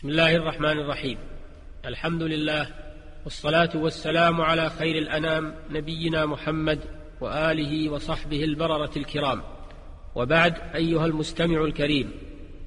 بسم 0.00 0.08
الله 0.08 0.36
الرحمن 0.36 0.78
الرحيم. 0.78 1.18
الحمد 1.86 2.22
لله 2.22 2.66
والصلاة 3.24 3.70
والسلام 3.74 4.40
على 4.40 4.70
خير 4.70 4.98
الأنام 4.98 5.54
نبينا 5.70 6.26
محمد 6.26 6.78
وآله 7.20 7.90
وصحبه 7.90 8.44
البررة 8.44 8.90
الكرام. 8.96 9.42
وبعد 10.14 10.54
أيها 10.74 11.06
المستمع 11.06 11.64
الكريم 11.64 12.10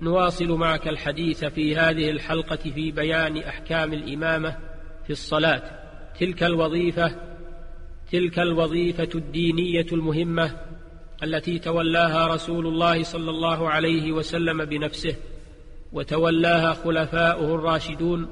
نواصل 0.02 0.52
معك 0.52 0.88
الحديث 0.88 1.46
في 1.46 1.76
هذه 1.76 2.10
الحلقة 2.10 2.56
في 2.56 2.92
بيان 2.92 3.38
أحكام 3.38 3.94
الإمامة 3.94 4.58
في 5.04 5.10
الصلاة. 5.10 5.64
تلك 6.20 6.44
الوظيفة 6.44 7.16
تلك 8.12 8.40
الوظيفة 8.40 9.10
الدينية 9.16 9.88
المهمة 9.92 10.58
التي 11.24 11.60
تولاها 11.60 12.28
رسول 12.28 12.68
الله 12.68 13.04
صلى 13.04 13.30
الله 13.30 13.70
عليه 13.70 14.12
وسلم 14.12 14.66
بنفسه. 14.66 15.16
وتولاها 15.94 16.74
خلفاؤه 16.74 17.56
الراشدون 17.56 18.28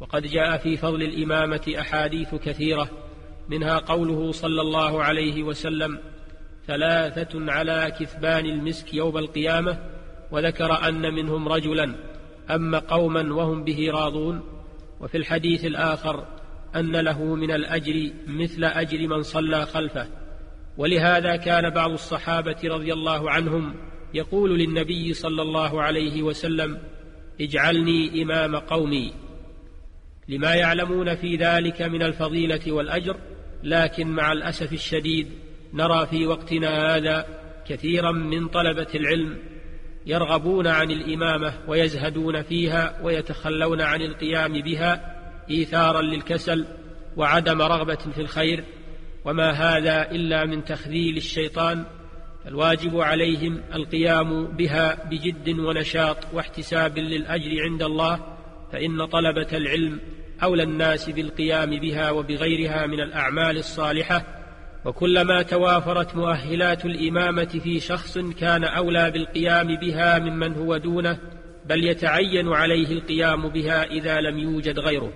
وقد 0.00 0.22
جاء 0.26 0.56
في 0.58 0.76
فضل 0.76 1.02
الإمامة 1.02 1.74
أحاديث 1.78 2.34
كثيرة 2.34 2.90
منها 3.48 3.78
قوله 3.78 4.32
صلى 4.32 4.60
الله 4.60 5.02
عليه 5.02 5.42
وسلم 5.42 5.98
ثلاثة 6.66 7.52
على 7.52 7.92
كثبان 8.00 8.46
المسك 8.46 8.94
يوم 8.94 9.18
القيامة 9.18 9.78
وذكر 10.30 10.88
أن 10.88 11.14
منهم 11.14 11.48
رجلا 11.48 11.94
أما 12.50 12.78
قوما 12.78 13.34
وهم 13.34 13.64
به 13.64 13.90
راضون 13.90 14.42
وفي 15.00 15.16
الحديث 15.16 15.64
الآخر 15.64 16.26
أن 16.76 16.96
له 16.96 17.22
من 17.22 17.50
الأجر 17.50 18.10
مثل 18.26 18.64
أجر 18.64 19.08
من 19.08 19.22
صلى 19.22 19.66
خلفه 19.66 20.06
ولهذا 20.78 21.36
كان 21.36 21.70
بعض 21.70 21.90
الصحابة 21.90 22.56
رضي 22.64 22.92
الله 22.92 23.30
عنهم 23.30 23.74
يقول 24.14 24.58
للنبي 24.58 25.14
صلى 25.14 25.42
الله 25.42 25.82
عليه 25.82 26.22
وسلم 26.22 26.78
اجعلني 27.40 28.22
إمام 28.22 28.56
قومي. 28.56 29.12
لما 30.28 30.54
يعلمون 30.54 31.14
في 31.14 31.36
ذلك 31.36 31.82
من 31.82 32.02
الفضيلة 32.02 32.72
والأجر 32.72 33.16
لكن 33.62 34.08
مع 34.08 34.32
الأسف 34.32 34.72
الشديد 34.72 35.28
نرى 35.74 36.06
في 36.06 36.26
وقتنا 36.26 36.96
هذا 36.96 37.26
كثيرا 37.68 38.12
من 38.12 38.48
طلبة 38.48 38.86
العلم 38.94 39.38
يرغبون 40.06 40.66
عن 40.66 40.90
الإمامة 40.90 41.54
ويزهدون 41.68 42.42
فيها 42.42 43.00
ويتخلون 43.02 43.80
عن 43.80 44.02
القيام 44.02 44.52
بها 44.52 45.18
ايثارا 45.50 46.02
للكسل 46.02 46.66
وعدم 47.16 47.62
رغبة 47.62 47.94
في 48.14 48.20
الخير. 48.20 48.64
وما 49.24 49.50
هذا 49.50 50.10
إلا 50.10 50.44
من 50.46 50.64
تخذيل 50.64 51.16
الشيطان 51.16 51.84
فالواجب 52.48 53.00
عليهم 53.00 53.60
القيام 53.74 54.46
بها 54.46 55.08
بجد 55.10 55.48
ونشاط 55.48 56.16
واحتساب 56.32 56.98
للأجر 56.98 57.62
عند 57.62 57.82
الله 57.82 58.20
فإن 58.72 59.06
طلبة 59.06 59.46
العلم 59.52 60.00
أولى 60.42 60.62
الناس 60.62 61.10
بالقيام 61.10 61.70
بها 61.70 62.10
وبغيرها 62.10 62.86
من 62.86 63.00
الأعمال 63.00 63.58
الصالحة 63.58 64.24
وكلما 64.84 65.42
توافرت 65.42 66.16
مؤهلات 66.16 66.84
الإمامة 66.84 67.60
في 67.64 67.80
شخص 67.80 68.18
كان 68.18 68.64
أولى 68.64 69.10
بالقيام 69.10 69.76
بها 69.76 70.18
ممن 70.18 70.52
هو 70.52 70.76
دونه 70.76 71.18
بل 71.66 71.84
يتعين 71.84 72.48
عليه 72.48 72.92
القيام 72.92 73.48
بها 73.48 73.84
إذا 73.84 74.20
لم 74.20 74.38
يوجد 74.38 74.78
غيره. 74.78 75.12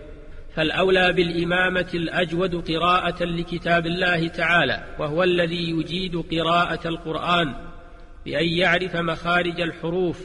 فالأولى 0.56 1.12
بالإمامة 1.12 1.91
الأجود 1.95 2.70
قراءة 2.70 3.25
لكتاب 3.25 3.86
الله 3.86 4.28
تعالى 4.28 4.84
وهو 4.98 5.22
الذي 5.22 5.70
يجيد 5.70 6.17
قراءة 6.17 6.89
القرآن 6.89 7.55
بأن 8.25 8.48
يعرف 8.48 8.97
مخارج 8.97 9.61
الحروف 9.61 10.20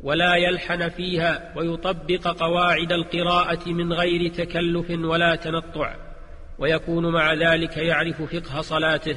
ولا 0.00 0.34
يلحن 0.34 0.88
فيها 0.88 1.52
ويطبق 1.56 2.28
قواعد 2.28 2.92
القراءة 2.92 3.68
من 3.68 3.92
غير 3.92 4.30
تكلف 4.30 4.90
ولا 4.90 5.34
تنطع 5.34 5.96
ويكون 6.58 7.12
مع 7.12 7.34
ذلك 7.34 7.76
يعرف 7.76 8.22
فقه 8.22 8.60
صلاته 8.60 9.16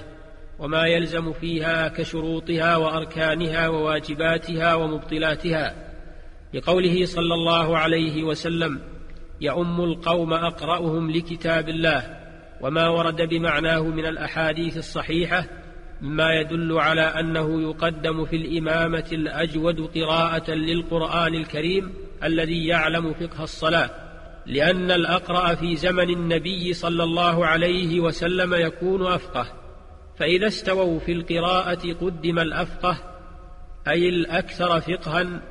وما 0.59 0.85
يلزم 0.85 1.33
فيها 1.33 1.87
كشروطها 1.87 2.77
وأركانها 2.77 3.67
وواجباتها 3.67 4.75
ومبطلاتها. 4.75 5.75
لقوله 6.53 7.05
صلى 7.05 7.33
الله 7.33 7.77
عليه 7.77 8.23
وسلم 8.23 8.94
يؤم 9.41 9.81
القوم 9.81 10.33
أقرأهم 10.33 11.11
لكتاب 11.11 11.69
الله 11.69 12.17
وما 12.61 12.89
ورد 12.89 13.21
بمعناه 13.21 13.81
من 13.81 14.05
الأحاديث 14.05 14.77
الصحيحة 14.77 15.45
مما 16.01 16.33
يدل 16.33 16.79
على 16.79 17.01
أنه 17.01 17.61
يقدم 17.61 18.25
في 18.25 18.35
الإمامة 18.35 19.05
الأجود 19.11 19.81
قراءة 19.97 20.51
للقرآن 20.51 21.35
الكريم 21.35 21.93
الذي 22.23 22.67
يعلم 22.67 23.13
فقه 23.13 23.43
الصلاة 23.43 23.89
لأن 24.45 24.91
الأقرأ 24.91 25.55
في 25.55 25.75
زمن 25.75 26.09
النبي 26.09 26.73
صلى 26.73 27.03
الله 27.03 27.45
عليه 27.45 27.99
وسلم 27.99 28.53
يكون 28.53 29.05
أفقه. 29.07 29.47
فإذا 30.19 30.47
استووا 30.47 30.99
في 30.99 31.11
القراءة 31.11 31.93
قدم 31.93 32.39
الأفقه 32.39 32.97
أي 33.87 34.09
الأكثر 34.09 34.81
فقها 34.81 35.41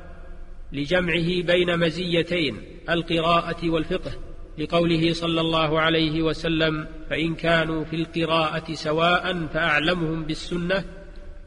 لجمعه 0.75 1.41
بين 1.41 1.79
مزيتين 1.79 2.61
القراءة 2.89 3.69
والفقه 3.69 4.11
لقوله 4.57 5.13
صلى 5.13 5.41
الله 5.41 5.79
عليه 5.79 6.21
وسلم 6.21 6.87
فإن 7.09 7.35
كانوا 7.35 7.83
في 7.83 7.95
القراءة 7.95 8.73
سواء 8.73 9.47
فأعلمهم 9.47 10.23
بالسنة 10.23 10.83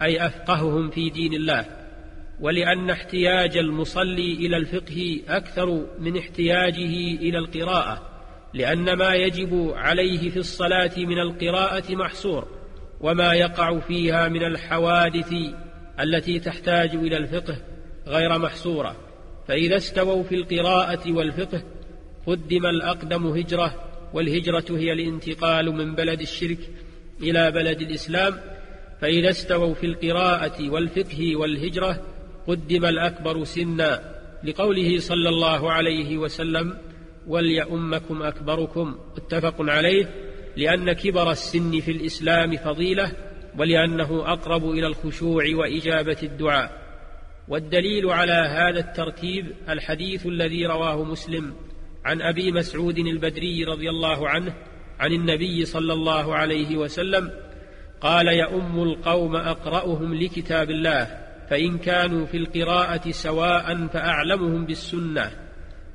أي 0.02 0.26
أفقههم 0.26 0.90
في 0.90 1.10
دين 1.10 1.34
الله 1.34 1.66
ولأن 2.40 2.90
احتياج 2.90 3.56
المصلي 3.56 4.32
إلى 4.32 4.56
الفقه 4.56 5.20
أكثر 5.28 5.86
من 5.98 6.18
احتياجه 6.18 7.16
إلى 7.20 7.38
القراءة 7.38 8.08
لأن 8.54 8.92
ما 8.92 9.14
يجب 9.14 9.72
عليه 9.76 10.30
في 10.30 10.36
الصلاة 10.36 10.92
من 10.96 11.18
القراءة 11.18 11.94
محصور 11.94 12.48
وما 13.00 13.32
يقع 13.32 13.78
فيها 13.78 14.28
من 14.28 14.42
الحوادث 14.44 15.34
التي 16.00 16.38
تحتاج 16.38 16.90
إلى 16.94 17.16
الفقه 17.16 17.56
غير 18.06 18.38
محصورة. 18.38 19.07
فإذا 19.48 19.76
استووا 19.76 20.22
في 20.22 20.34
القراءة 20.34 21.12
والفقه 21.12 21.62
قدم 22.26 22.66
الأقدم 22.66 23.26
هجرة 23.26 23.74
والهجرة 24.14 24.64
هي 24.70 24.92
الانتقال 24.92 25.72
من 25.72 25.94
بلد 25.94 26.20
الشرك 26.20 26.58
إلى 27.22 27.50
بلد 27.50 27.80
الإسلام. 27.80 28.40
فإذا 29.00 29.30
استووا 29.30 29.74
في 29.74 29.86
القراءة 29.86 30.70
والفقه 30.70 31.36
والهجرة 31.36 32.02
قدم 32.46 32.84
الأكبر 32.84 33.44
سنا 33.44 34.14
لقوله 34.44 34.98
صلى 34.98 35.28
الله 35.28 35.72
عليه 35.72 36.18
وسلم 36.18 36.76
وليؤمكم 37.26 38.22
أكبركم 38.22 38.98
متفق 39.16 39.54
عليه 39.58 40.10
لأن 40.56 40.92
كبر 40.92 41.30
السن 41.30 41.80
في 41.80 41.90
الإسلام 41.90 42.56
فضيلة 42.56 43.12
ولأنه 43.58 44.32
أقرب 44.32 44.70
إلى 44.70 44.86
الخشوع 44.86 45.44
وإجابة 45.54 46.16
الدعاء. 46.22 46.87
والدليل 47.48 48.10
على 48.10 48.32
هذا 48.32 48.80
الترتيب 48.80 49.46
الحديث 49.68 50.26
الذي 50.26 50.66
رواه 50.66 51.04
مسلم 51.04 51.54
عن 52.04 52.22
أبي 52.22 52.52
مسعود 52.52 52.98
البدري 52.98 53.64
رضي 53.64 53.90
الله 53.90 54.28
عنه 54.28 54.54
عن 55.00 55.12
النبي 55.12 55.64
صلى 55.64 55.92
الله 55.92 56.34
عليه 56.34 56.76
وسلم 56.76 57.30
قال 58.00 58.28
يؤم 58.28 58.82
القوم 58.82 59.36
أقرأهم 59.36 60.14
لكتاب 60.14 60.70
الله 60.70 61.28
فإن 61.50 61.78
كانوا 61.78 62.26
في 62.26 62.36
القراءة 62.36 63.10
سواء 63.10 63.86
فأعلمهم 63.86 64.66
بالسنة 64.66 65.30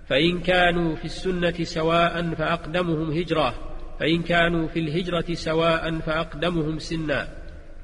فإن 0.10 0.40
كانوا 0.40 0.96
في 0.96 1.06
السنة 1.06 1.64
سواء 1.64 2.34
فأقدمهم 2.34 3.12
هجرة 3.12 3.56
فإن 4.00 4.22
كانوا 4.22 4.68
في 4.68 4.80
الهجرة 4.80 5.34
سواء 5.34 6.00
فأقدمهم 6.00 6.80
سنا 6.80 7.28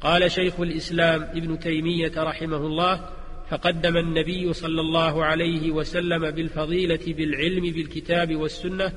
قال 0.01 0.31
شيخ 0.31 0.59
الإسلام 0.59 1.21
ابن 1.21 1.59
تيمية 1.59 2.11
رحمه 2.17 2.57
الله 2.57 3.18
فقدم 3.49 3.97
النبي 3.97 4.53
صلى 4.53 4.81
الله 4.81 5.25
عليه 5.25 5.71
وسلم 5.71 6.31
بالفضيلة 6.31 6.99
بالعلم 7.07 7.73
بالكتاب 7.73 8.35
والسنة 8.35 8.91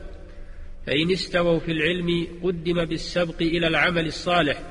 فإن 0.87 1.11
استووا 1.11 1.59
في 1.59 1.73
العلم 1.73 2.27
قدم 2.43 2.85
بالسبق 2.85 3.41
إلى 3.41 3.67
العمل 3.67 4.07
الصالح 4.07 4.63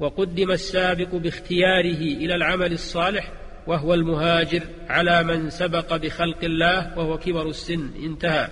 وقدم 0.00 0.50
السابق 0.50 1.14
باختياره 1.14 2.02
إلى 2.02 2.34
العمل 2.34 2.72
الصالح 2.72 3.32
وهو 3.66 3.94
المهاجر 3.94 4.62
على 4.88 5.22
من 5.24 5.50
سبق 5.50 5.96
بخلق 5.96 6.44
الله 6.44 6.98
وهو 6.98 7.18
كبر 7.18 7.48
السن 7.48 7.90
انتهى. 8.04 8.48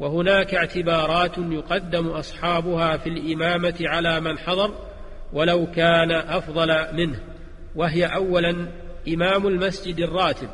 وهناك 0.00 0.54
اعتبارات 0.54 1.38
يقدم 1.38 2.06
أصحابها 2.06 2.96
في 2.96 3.08
الإمامة 3.08 3.74
على 3.80 4.20
من 4.20 4.38
حضر 4.38 4.74
ولو 5.32 5.66
كان 5.66 6.10
أفضل 6.10 6.96
منه 6.96 7.18
وهي 7.76 8.06
اولا 8.06 8.68
إمام 9.08 9.46
المسجد 9.46 10.00
الراتب. 10.00 10.48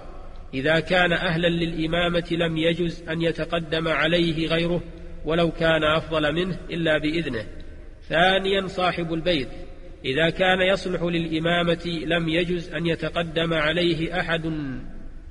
إذا 0.54 0.80
كان 0.80 1.12
أهلا 1.12 1.48
للإمامة 1.48 2.28
لم 2.30 2.56
يجز 2.56 3.02
أن 3.08 3.22
يتقدم 3.22 3.88
عليه 3.88 4.48
غيره 4.48 4.82
ولو 5.24 5.50
كان 5.50 5.84
أفضل 5.84 6.32
منه 6.32 6.58
إلا 6.70 6.98
بإذنه. 6.98 7.46
ثانيا 8.08 8.66
صاحب 8.66 9.14
البيت. 9.14 9.48
إذا 10.04 10.30
كان 10.30 10.60
يصلح 10.60 11.02
للإمامة 11.02 12.02
لم 12.06 12.28
يجز 12.28 12.72
أن 12.74 12.86
يتقدم 12.86 13.54
عليه 13.54 14.20
أحد 14.20 14.42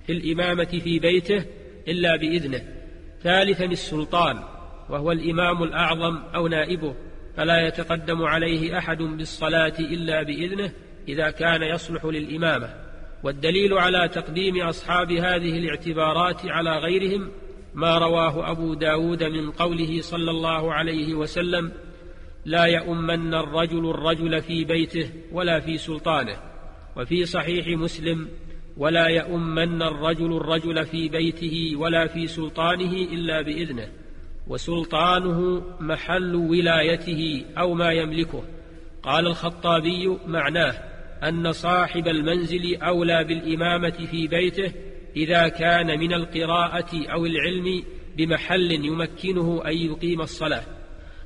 في 0.05 0.11
الإمامة 0.11 0.79
في 0.83 0.99
بيته 0.99 1.45
إلا 1.87 2.15
بإذنه. 2.15 2.61
ثالثا 3.23 3.65
السلطان 3.65 4.43
وهو 4.89 5.11
الإمام 5.11 5.63
الأعظم 5.63 6.17
أو 6.35 6.47
نائبه 6.47 6.95
فلا 7.37 7.67
يتقدم 7.67 8.21
عليه 8.21 8.77
أحد 8.77 8.97
بالصلاة 8.97 9.73
إلا 9.79 10.23
بإذنه 10.23 10.71
إذا 11.07 11.29
كان 11.29 11.63
يصلح 11.63 12.05
للإمامة. 12.05 12.88
والدليل 13.23 13.73
على 13.73 14.07
تقديم 14.07 14.61
أصحاب 14.61 15.11
هذه 15.11 15.57
الاعتبارات 15.57 16.45
على 16.45 16.77
غيرهم 16.77 17.31
ما 17.73 17.97
رواه 17.97 18.51
أبو 18.51 18.73
داود 18.73 19.23
من 19.23 19.51
قوله 19.51 20.01
صلى 20.01 20.31
الله 20.31 20.73
عليه 20.73 21.13
وسلم 21.13 21.71
لا 22.45 22.65
يؤمن 22.65 23.33
الرجل 23.33 23.89
الرجل 23.89 24.41
في 24.41 24.63
بيته 24.63 25.09
ولا 25.31 25.59
في 25.59 25.77
سلطانه. 25.77 26.37
وفي 26.97 27.25
صحيح 27.25 27.67
مسلم 27.67 28.27
ولا 28.77 29.07
يؤمن 29.07 29.81
الرجل 29.81 30.37
الرجل 30.37 30.85
في 30.85 31.09
بيته 31.09 31.73
ولا 31.75 32.07
في 32.07 32.27
سلطانه 32.27 32.93
إلا 32.93 33.41
بإذنه 33.41 33.87
وسلطانه 34.47 35.63
محل 35.79 36.35
ولايته 36.35 37.45
أو 37.57 37.73
ما 37.73 37.91
يملكه. 37.91 38.43
قال 39.03 39.27
الخطابي 39.27 40.17
معناه 40.27 40.88
أن 41.23 41.51
صاحب 41.51 42.07
المنزل 42.07 42.75
أولى 42.75 43.23
بالإمامة 43.23 44.07
في 44.11 44.27
بيته 44.27 44.71
إذا 45.15 45.47
كان 45.47 45.99
من 45.99 46.13
القراءة 46.13 47.07
أو 47.13 47.25
العلم 47.25 47.83
بمحل 48.17 48.71
يمكنه 48.71 49.61
أن 49.65 49.77
يقيم 49.77 50.21
الصلاة. 50.21 50.63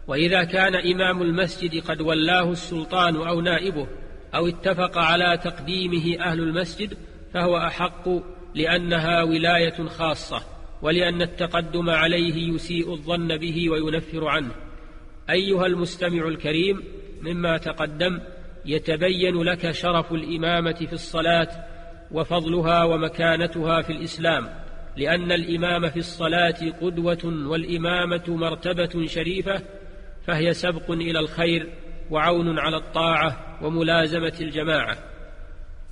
وإذا 0.08 0.44
كان 0.44 0.76
إمام 0.76 1.22
المسجد 1.22 1.84
قد 1.84 2.02
ولاه 2.02 2.52
السلطان 2.52 3.16
أو 3.16 3.42
نائبه 3.42 3.88
أو 4.36 4.48
اتفق 4.48 4.98
على 4.98 5.40
تقديمه 5.44 6.20
أهل 6.20 6.40
المسجد 6.40 6.98
فهو 7.34 7.58
أحق 7.58 8.10
لأنها 8.56 9.24
ولاية 9.24 9.88
خاصة 9.88 10.44
ولأن 10.82 11.22
التقدم 11.22 11.90
عليه 11.90 12.54
يسيء 12.54 12.94
الظن 12.94 13.38
به 13.38 13.70
وينفر 13.70 14.28
عنه. 14.28 14.52
أيها 15.30 15.66
المستمع 15.66 16.28
الكريم 16.28 16.84
مما 17.22 17.58
تقدم 17.58 18.20
يتبين 18.66 19.44
لك 19.44 19.72
شرف 19.72 20.12
الإمامة 20.14 20.74
في 20.74 20.94
الصلاة 20.94 21.48
وفضلها 22.12 22.84
ومكانتها 22.84 23.82
في 23.82 23.90
الإسلام 23.90 24.50
لأن 24.98 25.32
الإمام 25.32 25.90
في 25.90 25.98
الصلاة 25.98 26.72
قدوة 26.82 27.20
والإمامة 27.26 28.24
مرتبة 28.28 29.06
شريفة 29.06 29.62
فهي 30.28 30.54
سبق 30.54 30.92
إلى 30.92 31.20
الخير 31.20 31.70
وعون 32.12 32.60
على 32.60 32.78
الطاعة 32.78 33.58
وملازمة 33.62 34.34
الجماعة. 34.42 34.98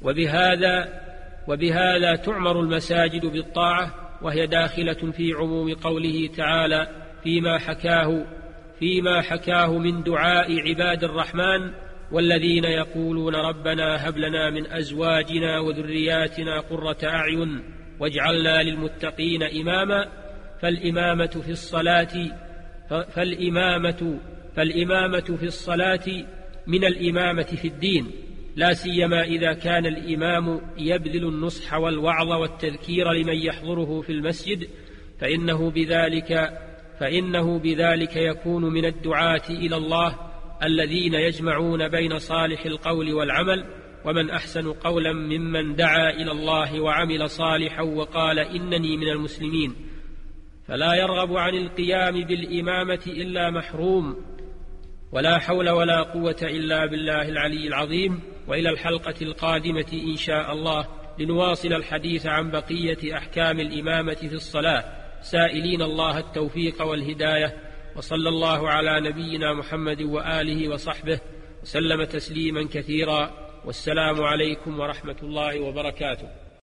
وبهذا 0.01 1.01
وبهذا 1.47 2.15
تعمر 2.15 2.59
المساجد 2.59 3.25
بالطاعة 3.25 3.93
وهي 4.21 4.47
داخلة 4.47 5.11
في 5.11 5.33
عموم 5.33 5.73
قوله 5.73 6.29
تعالى 6.37 6.87
فيما 7.23 7.57
حكاه 7.57 8.25
فيما 8.79 9.21
حكاه 9.21 9.77
من 9.77 10.03
دعاء 10.03 10.59
عباد 10.59 11.03
الرحمن 11.03 11.71
والذين 12.11 12.63
يقولون 12.63 13.35
ربنا 13.35 14.09
هب 14.09 14.17
لنا 14.17 14.49
من 14.49 14.71
أزواجنا 14.71 15.59
وذرياتنا 15.59 16.59
قرة 16.59 16.97
أعين 17.03 17.63
واجعلنا 17.99 18.63
للمتقين 18.63 19.43
إماما 19.43 20.07
فالإمامة 20.61 21.41
في 21.45 21.51
الصلاة 21.51 22.13
فالإمامة 22.89 24.19
فالإمامة 24.55 25.37
في 25.39 25.45
الصلاة 25.45 26.25
من 26.67 26.85
الإمامة 26.85 27.43
في 27.43 27.67
الدين 27.67 28.11
لا 28.55 28.73
سيما 28.73 29.23
إذا 29.23 29.53
كان 29.53 29.85
الإمام 29.85 30.61
يبذل 30.77 31.27
النصح 31.27 31.73
والوعظ 31.73 32.31
والتذكير 32.31 33.11
لمن 33.11 33.35
يحضره 33.35 34.01
في 34.01 34.11
المسجد 34.11 34.67
فإنه 35.19 35.71
بذلك 35.71 36.59
فإنه 36.99 37.59
بذلك 37.59 38.15
يكون 38.15 38.63
من 38.63 38.85
الدعاة 38.85 39.49
إلى 39.49 39.75
الله 39.75 40.30
الذين 40.63 41.13
يجمعون 41.13 41.87
بين 41.87 42.19
صالح 42.19 42.65
القول 42.65 43.13
والعمل 43.13 43.65
ومن 44.05 44.29
أحسن 44.29 44.71
قولا 44.71 45.13
ممن 45.13 45.75
دعا 45.75 46.09
إلى 46.09 46.31
الله 46.31 46.81
وعمل 46.81 47.29
صالحا 47.29 47.81
وقال 47.81 48.39
إنني 48.39 48.97
من 48.97 49.07
المسلمين. 49.07 49.75
فلا 50.67 50.93
يرغب 50.93 51.37
عن 51.37 51.55
القيام 51.55 52.23
بالإمامة 52.23 53.01
إلا 53.07 53.49
محروم 53.49 54.15
ولا 55.11 55.39
حول 55.39 55.69
ولا 55.69 56.01
قوة 56.03 56.37
إلا 56.43 56.85
بالله 56.85 57.29
العلي 57.29 57.67
العظيم. 57.67 58.19
وإلى 58.47 58.69
الحلقة 58.69 59.15
القادمة 59.21 59.93
إن 59.93 60.15
شاء 60.15 60.53
الله 60.53 60.87
لنواصل 61.19 61.73
الحديث 61.73 62.25
عن 62.25 62.51
بقية 62.51 63.17
أحكام 63.17 63.59
الإمامة 63.59 64.13
في 64.13 64.33
الصلاة. 64.33 64.83
سائلين 65.21 65.81
الله 65.81 66.17
التوفيق 66.17 66.81
والهداية. 66.81 67.70
وصلى 67.95 68.29
الله 68.29 68.69
على 68.69 69.09
نبينا 69.09 69.53
محمد 69.53 70.01
وآله 70.01 70.69
وصحبه 70.69 71.19
وسلم 71.63 72.03
تسليما 72.03 72.67
كثيرا 72.73 73.31
والسلام 73.65 74.21
عليكم 74.21 74.79
ورحمة 74.79 75.15
الله 75.23 75.59
وبركاته. 75.59 76.40